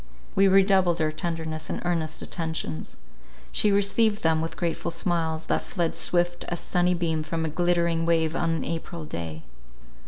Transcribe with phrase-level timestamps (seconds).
[0.33, 2.97] We redoubled our tenderness and earnest attentions.
[3.51, 8.03] She received them with grateful smiles, that fled swift as sunny beam from a glittering
[8.07, 9.43] wave on an April day.